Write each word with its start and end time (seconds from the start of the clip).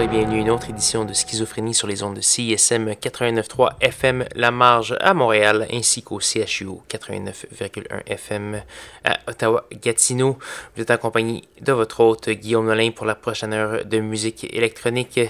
Et 0.00 0.08
bienvenue 0.08 0.38
à 0.38 0.40
une 0.40 0.50
autre 0.50 0.70
édition 0.70 1.04
de 1.04 1.12
Schizophrénie 1.12 1.74
sur 1.74 1.86
les 1.86 2.02
ondes 2.02 2.16
de 2.16 2.22
CISM 2.22 2.92
89.3 2.92 3.72
FM 3.80 4.24
La 4.34 4.50
Marge 4.50 4.96
à 4.98 5.12
Montréal 5.12 5.68
ainsi 5.70 6.02
qu'au 6.02 6.18
CHU 6.18 6.66
89.1 6.88 8.02
FM 8.06 8.62
à 9.04 9.18
Ottawa-Gatineau. 9.28 10.38
Vous 10.74 10.82
êtes 10.82 10.90
accompagné 10.90 11.42
de 11.60 11.72
votre 11.72 12.00
hôte 12.00 12.30
Guillaume 12.30 12.66
Nolin 12.66 12.90
pour 12.90 13.04
la 13.04 13.14
prochaine 13.14 13.52
heure 13.52 13.84
de 13.84 13.98
musique 13.98 14.44
électronique. 14.52 15.20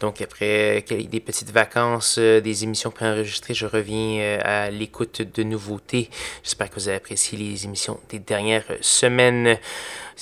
Donc 0.00 0.20
après 0.20 0.84
des 0.88 1.20
petites 1.20 1.50
vacances, 1.50 2.16
euh, 2.18 2.42
des 2.42 2.62
émissions 2.64 2.90
préenregistrées, 2.90 3.54
je 3.54 3.66
reviens 3.66 4.20
euh, 4.20 4.38
à 4.44 4.70
l'écoute 4.70 5.22
de 5.22 5.42
nouveautés. 5.42 6.10
J'espère 6.44 6.68
que 6.68 6.74
vous 6.74 6.88
avez 6.88 6.98
apprécié 6.98 7.38
les 7.38 7.64
émissions 7.64 7.98
des 8.10 8.18
dernières 8.18 8.66
semaines. 8.82 9.58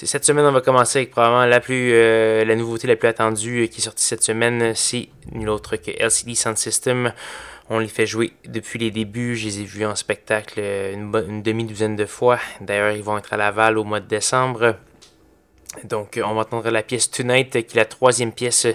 Cette 0.07 0.25
semaine, 0.25 0.45
on 0.47 0.53
va 0.53 0.61
commencer 0.61 1.01
avec 1.01 1.11
probablement 1.11 1.45
la 1.45 1.59
plus 1.59 1.91
euh, 1.93 2.45
la 2.45 2.55
nouveauté 2.55 2.87
la 2.87 2.95
plus 2.95 3.09
attendue 3.09 3.65
euh, 3.65 3.67
qui 3.67 3.81
est 3.81 3.85
sortie 3.85 4.05
cette 4.05 4.23
semaine. 4.23 4.73
C'est 4.77 5.09
nul 5.33 5.49
autre 5.49 5.75
que 5.75 5.91
LCD 5.91 6.37
Sound 6.37 6.57
System. 6.57 7.13
On 7.69 7.81
les 7.81 7.89
fait 7.89 8.07
jouer 8.07 8.33
depuis 8.47 8.79
les 8.79 8.93
débuts. 8.93 9.35
Je 9.35 9.47
les 9.47 9.61
ai 9.61 9.65
vus 9.65 9.85
en 9.85 9.97
spectacle 9.97 10.61
euh, 10.63 10.95
une, 10.95 11.13
une 11.29 11.43
demi-douzaine 11.43 11.97
de 11.97 12.07
fois. 12.07 12.39
D'ailleurs, 12.61 12.93
ils 12.93 13.03
vont 13.03 13.19
être 13.19 13.33
à 13.33 13.37
Laval 13.37 13.77
au 13.77 13.83
mois 13.83 13.99
de 13.99 14.07
décembre. 14.07 14.77
Donc, 15.85 16.21
on 16.23 16.35
va 16.35 16.43
entendre 16.43 16.71
la 16.71 16.83
pièce 16.83 17.11
Tonight, 17.11 17.51
qui 17.51 17.59
est 17.59 17.75
la 17.75 17.85
troisième 17.85 18.33
pièce 18.33 18.67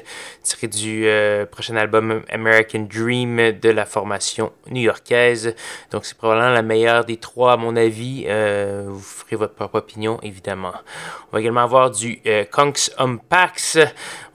tirée 0.44 0.68
du 0.68 1.06
euh, 1.08 1.46
prochain 1.46 1.76
album 1.76 2.24
American 2.30 2.88
Dream 2.90 3.52
de 3.52 3.70
la 3.70 3.86
formation 3.86 4.52
new-yorkaise. 4.70 5.56
Donc, 5.92 6.06
c'est 6.06 6.18
probablement 6.18 6.52
la 6.52 6.62
meilleure 6.62 7.06
des 7.06 7.18
trois, 7.18 7.54
à 7.54 7.58
mon 7.58 7.76
avis. 7.76 8.26
Euh, 8.28 8.86
vous 8.88 9.00
ferez 9.02 9.36
votre 9.36 9.54
propre 9.54 9.76
opinion, 9.76 10.20
évidemment. 10.22 10.74
On 11.32 11.38
va 11.38 11.42
également 11.42 11.64
avoir 11.64 11.92
du 11.92 12.22
euh, 12.26 12.46
Conks. 12.52 12.92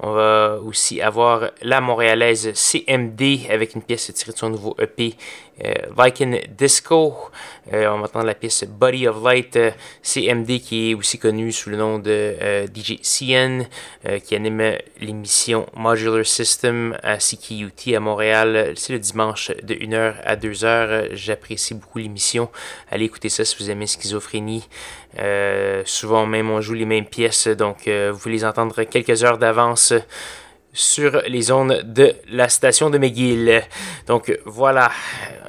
On 0.01 0.13
va 0.13 0.59
aussi 0.65 1.01
avoir 1.01 1.51
la 1.63 1.81
montréalaise 1.81 2.53
CMD 2.55 3.51
avec 3.51 3.75
une 3.75 3.83
pièce 3.83 4.13
tirée 4.13 4.33
de 4.33 4.39
son 4.39 4.51
nouveau 4.51 4.77
EP 4.79 5.15
euh, 5.17 5.48
Viking 5.97 6.41
Disco. 6.57 7.31
On 7.71 7.99
va 7.99 8.05
entendre 8.05 8.27
la 8.27 8.35
pièce 8.35 8.65
Body 8.65 9.07
of 9.09 9.23
Light, 9.23 9.57
euh, 9.57 9.71
CMD 10.03 10.61
qui 10.61 10.91
est 10.91 10.95
aussi 10.95 11.19
connu 11.19 11.53
sous 11.53 11.71
le 11.71 11.77
nom 11.77 11.99
de 11.99 12.37
DJ 12.75 13.01
CN, 13.03 13.67
qui 14.25 14.35
anime 14.35 14.79
l'émission 15.01 15.67
Modular 15.75 16.25
System 16.25 16.97
à 17.03 17.19
CKUT 17.19 17.95
à 17.95 18.01
Montréal. 18.01 18.73
C'est 18.77 18.93
le 18.93 18.99
dimanche 18.99 19.51
de 19.63 19.75
1h 19.75 20.15
à 20.25 20.37
2h. 20.37 21.09
J'apprécie 21.13 21.75
beaucoup 21.75 21.99
l'émission. 21.99 22.49
Allez 22.91 23.05
écouter 23.05 23.29
ça 23.29 23.45
si 23.45 23.57
vous 23.59 23.71
aimez 23.71 23.87
schizophrénie. 23.87 24.69
souvent 25.85 26.27
même 26.27 26.51
on 26.51 26.61
joue 26.61 26.75
les 26.75 26.87
mêmes 26.87 27.07
pièces, 27.07 27.49
donc 27.49 27.87
vous 27.89 28.19
pouvez 28.19 28.35
les 28.35 28.45
entendre 28.45 28.85
quelques 28.85 29.25
heures 29.25 29.39
d'avance 29.39 29.93
sur 30.73 31.23
les 31.27 31.51
ondes 31.51 31.83
de 31.83 32.15
la 32.31 32.49
station 32.49 32.91
de 32.91 32.99
McGill. 32.99 33.63
Donc 34.07 34.37
voilà, 34.45 34.91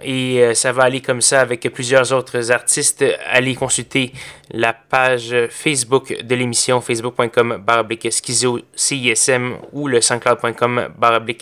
et 0.02 0.41
euh, 0.41 0.53
ça 0.53 0.72
va 0.72 0.84
aller 0.84 1.02
comme 1.02 1.22
ça 1.22 1.41
avec 1.41 1.62
plusieurs 1.74 2.12
autres 2.12 2.52
artistes. 2.52 3.06
Allez 3.28 3.56
consulter 3.56 4.13
la 4.52 4.74
page 4.74 5.35
Facebook 5.50 6.24
de 6.24 6.35
l'émission 6.35 6.81
facebook.com 6.81 7.63
schizo 8.09 8.59
CISM 8.75 9.57
ou 9.74 9.88
le 9.88 10.02
soundcloud.com 10.02 10.90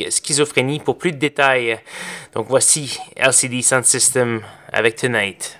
schizophrénie 0.09 0.79
pour 0.79 0.97
plus 0.97 1.11
de 1.11 1.17
détails. 1.17 1.79
Donc 2.33 2.47
voici 2.49 2.99
LCD 3.15 3.61
Sound 3.61 3.85
System 3.85 4.41
avec 4.71 4.95
Tonight. 4.95 5.59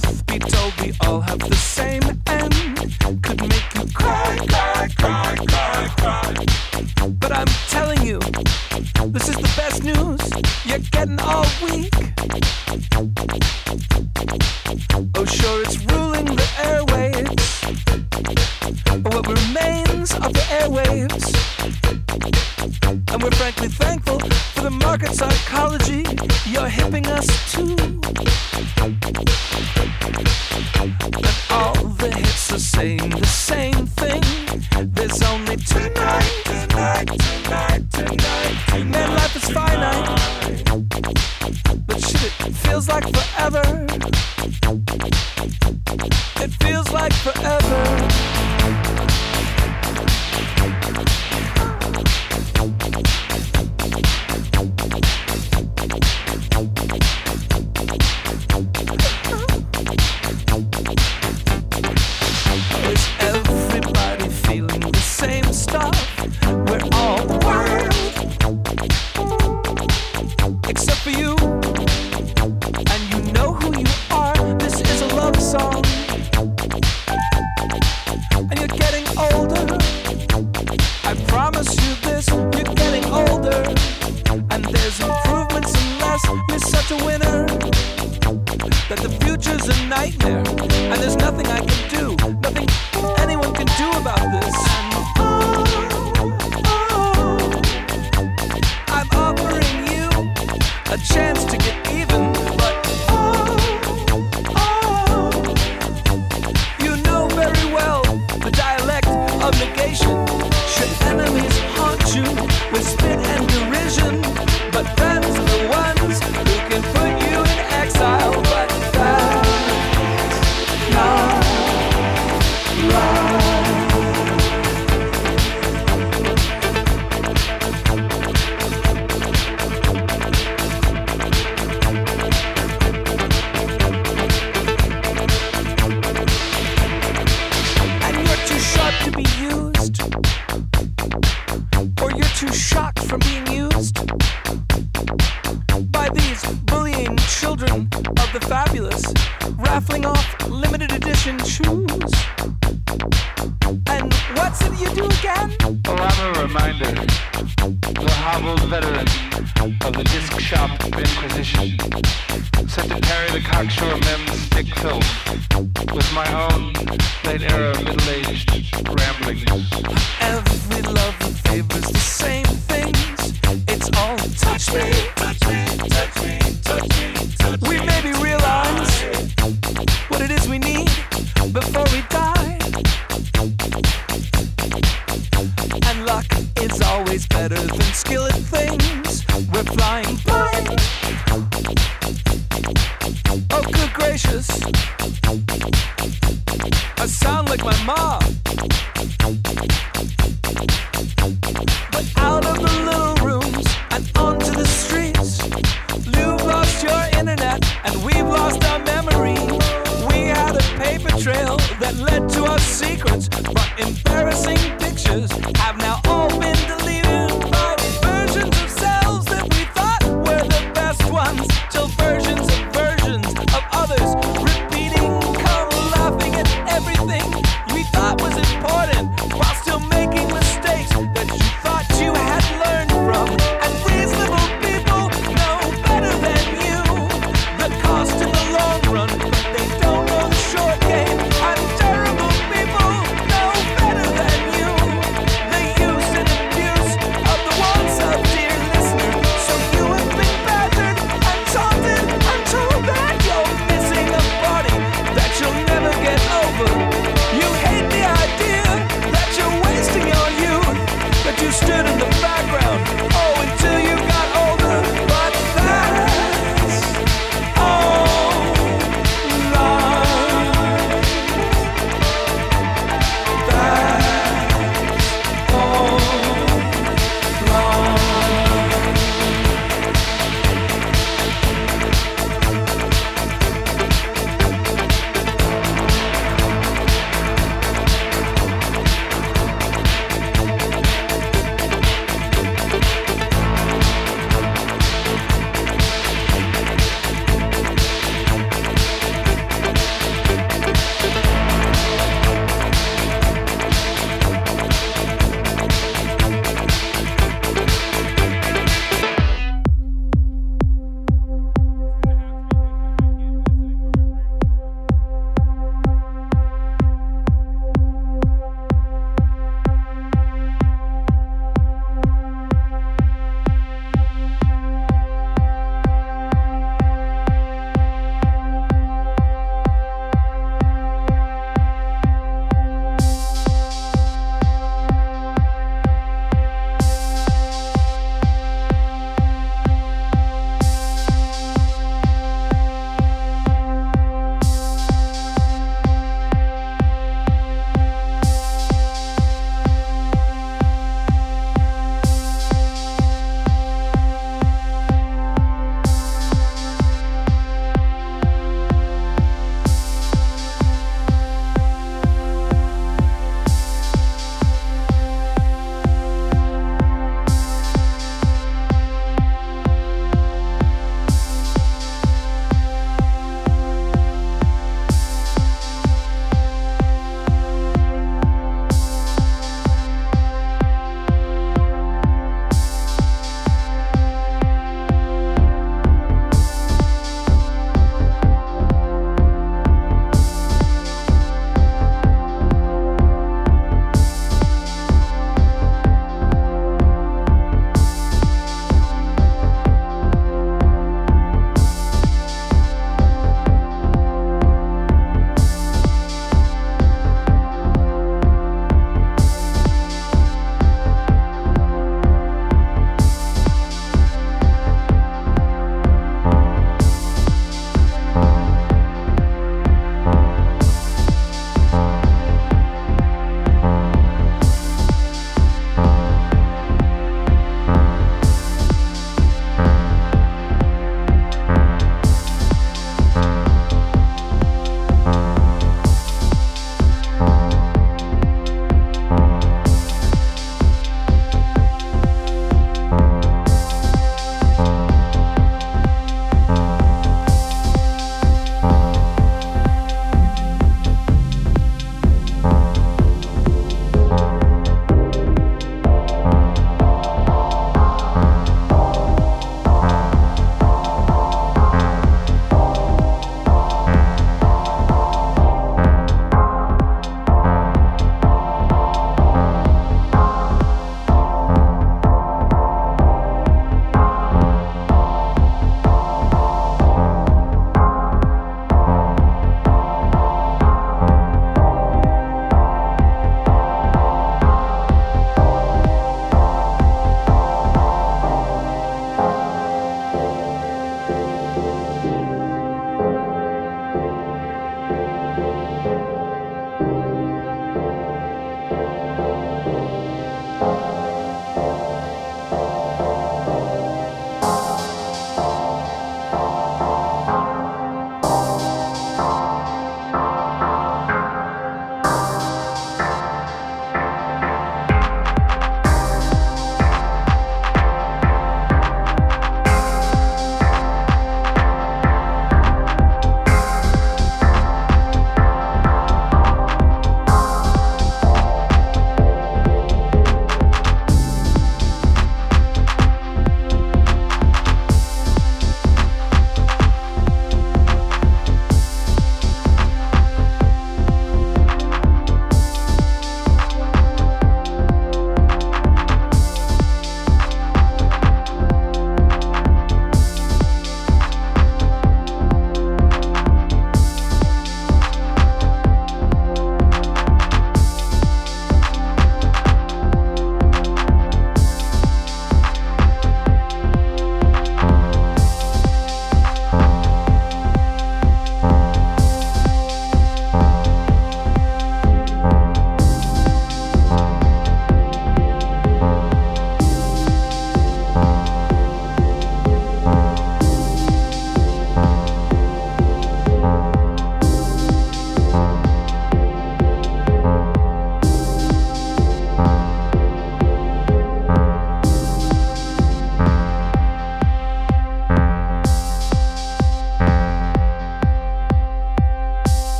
truth 0.00 0.26
be 0.26 0.38
told, 0.38 0.72
we 0.80 0.92
all 1.06 1.20
have 1.20 1.38
the 1.38 1.54
same 1.54 2.02
end. 2.26 2.54
Could 3.22 3.40
make 3.40 3.74
you 3.74 3.84
cry, 3.92 4.38
cry, 4.48 4.88
cry, 4.96 5.36
cry, 5.48 5.88
cry. 5.98 6.34
But 7.20 7.32
I'm 7.32 7.46
telling 7.68 8.02
you, 8.02 8.18
this 9.08 9.28
is 9.28 9.36
the 9.36 9.52
best 9.56 9.84
news 9.84 10.20
you're 10.64 10.78
getting 10.90 11.20
all 11.20 11.46
week. 11.64 11.92
Oh, 15.14 15.24
sure, 15.26 15.62
it's 15.62 15.78
ruling 15.92 16.24
the 16.24 16.48
airwaves. 16.70 17.44
But 19.02 19.14
what 19.14 19.26
remains 19.26 20.14
of 20.14 20.32
the 20.32 20.44
airwaves? 20.60 21.24
And 23.12 23.22
we're 23.22 23.30
frankly 23.32 23.68
thankful 23.68 24.20
for 24.54 24.62
the 24.62 24.70
market 24.70 25.12
psychology 25.12 26.04
you're 26.46 26.68
hipping 26.68 27.06
us 27.08 27.26
to. 27.52 27.92
All 31.50 31.74
the 31.98 32.12
hits 32.14 32.52
are 32.52 32.58
saying 32.58 33.10
the 33.10 33.26
same 33.26 33.86
thing. 33.86 34.22
There's 34.94 35.20
only 35.22 35.56
tonight, 35.56 36.51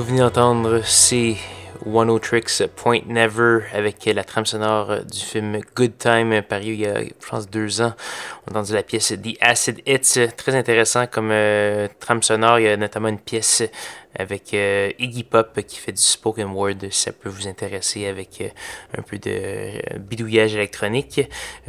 vous 0.00 0.16
venez 0.16 0.82
c'est 0.84 1.36
One 1.84 2.08
O 2.08 2.18
Tricks 2.18 2.66
Point 2.74 3.00
Never 3.06 3.64
avec 3.74 4.06
la 4.06 4.24
trame 4.24 4.46
sonore 4.46 5.00
du 5.04 5.18
film 5.18 5.60
Good 5.76 5.98
Time 5.98 6.40
paru 6.40 6.68
il 6.68 6.80
y 6.80 6.86
a, 6.86 7.02
je 7.02 7.28
pense, 7.28 7.50
deux 7.50 7.82
ans. 7.82 7.92
On 8.46 8.54
a 8.54 8.58
entendu 8.60 8.72
la 8.72 8.82
pièce 8.82 9.12
The 9.22 9.36
Acid 9.42 9.82
Hits, 9.86 10.32
très 10.38 10.54
intéressant 10.54 11.06
comme 11.06 11.30
euh, 11.30 11.86
trame 11.98 12.22
sonore. 12.22 12.60
Il 12.60 12.64
y 12.64 12.68
a 12.68 12.78
notamment 12.78 13.08
une 13.08 13.18
pièce 13.18 13.62
avec 14.14 14.54
euh, 14.54 14.90
Iggy 14.98 15.24
Pop 15.24 15.60
qui 15.66 15.78
fait 15.78 15.92
du 15.92 16.02
spoken 16.02 16.48
word, 16.48 16.90
ça 16.90 17.12
peut 17.12 17.28
vous 17.28 17.46
intéresser 17.46 18.06
avec 18.06 18.40
euh, 18.40 18.48
un 18.98 19.02
peu 19.02 19.18
de 19.18 19.30
euh, 19.30 19.98
bidouillage 19.98 20.54
électronique, 20.54 21.20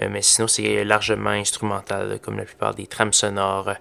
mais 0.09 0.21
sinon 0.21 0.47
c'est 0.47 0.83
largement 0.83 1.29
instrumental 1.29 2.19
comme 2.21 2.37
la 2.37 2.45
plupart 2.45 2.73
des 2.73 2.87
trames 2.87 3.13
sonores. 3.13 3.73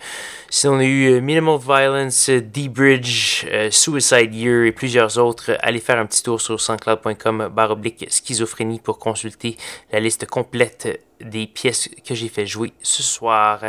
Sinon 0.51 0.75
on 0.75 0.79
a 0.79 0.85
eu 0.85 1.21
Minimal 1.21 1.59
Violence, 1.59 2.31
D-Bridge, 2.31 3.47
Suicide 3.71 4.35
Year 4.35 4.65
et 4.65 4.73
plusieurs 4.73 5.19
autres. 5.19 5.57
Allez 5.61 5.81
faire 5.81 5.99
un 5.99 6.07
petit 6.07 6.23
tour 6.23 6.41
sur 6.41 6.61
soundcloud.com 6.61 7.51
barre 7.55 7.73
oblique 7.73 8.07
schizophrénie 8.11 8.81
pour 8.81 8.99
consulter 8.99 9.57
la 9.93 10.01
liste 10.01 10.27
complète 10.27 11.01
des 11.21 11.47
pièces 11.47 11.89
que 12.07 12.14
j'ai 12.14 12.29
fait 12.29 12.47
jouer 12.47 12.73
ce 12.83 13.03
soir. 13.03 13.61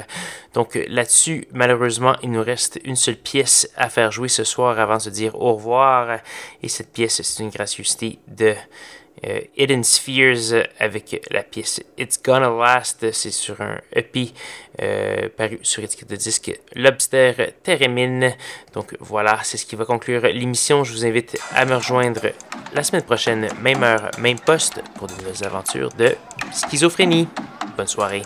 Donc 0.54 0.80
là-dessus, 0.88 1.48
malheureusement, 1.52 2.16
il 2.24 2.32
nous 2.32 2.44
reste 2.44 2.80
une 2.84 2.96
seule 2.96 3.18
pièce 3.18 3.70
à 3.76 3.90
faire 3.90 4.12
jouer 4.12 4.28
ce 4.28 4.44
soir 4.44 4.80
avant 4.80 4.98
de 4.98 5.02
se 5.02 5.10
dire 5.10 5.36
au 5.36 5.54
revoir. 5.54 6.20
Et 6.62 6.68
cette 6.68 6.92
pièce, 6.92 7.22
c'est 7.22 7.44
une 7.44 7.50
gracieuseté 7.50 8.20
de 8.28 8.56
euh, 9.26 9.42
Hidden 9.58 9.84
Spheres 9.84 10.68
avec 10.80 11.26
la 11.32 11.44
pièce 11.44 11.82
It's 11.98 12.22
Gonna 12.22 12.50
Last. 12.50 13.12
C'est 13.12 13.32
sur 13.32 13.60
un 13.62 13.80
EP 13.96 14.32
euh, 14.82 15.30
paru 15.36 15.60
sur 15.62 15.84
étiquette 15.84 16.10
de 16.10 16.16
disque 16.16 16.52
Lobster 16.76 17.34
Theremin. 17.64 18.32
Donc 18.74 18.96
voilà, 19.00 19.40
c'est 19.44 19.58
ce 19.58 19.66
qui 19.66 19.76
va 19.76 19.86
conclure 19.86 20.22
l'émission. 20.24 20.84
Je 20.84 20.94
vous 20.94 21.06
invite 21.06 21.40
à 21.54 21.66
me 21.66 21.76
rejoindre 21.76 22.22
la 22.74 22.84
semaine 22.84 23.04
prochaine, 23.04 23.48
même 23.62 23.84
heure, 23.84 24.12
même 24.18 24.40
poste, 24.40 24.82
pour 24.96 25.08
de 25.08 25.14
nouvelles 25.14 25.46
aventures 25.46 25.90
de 25.90 26.16
schizophrénie. 26.52 27.28
Bonne 27.78 27.88
soirée. 27.88 28.24